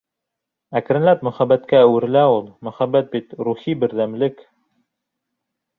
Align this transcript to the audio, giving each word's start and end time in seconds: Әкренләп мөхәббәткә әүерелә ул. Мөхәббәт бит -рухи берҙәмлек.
Әкренләп 0.79 1.21
мөхәббәткә 1.27 1.81
әүерелә 1.89 2.25
ул. 2.39 2.41
Мөхәббәт 2.69 3.15
бит 3.17 3.39
-рухи 3.45 3.79
берҙәмлек. 3.85 4.45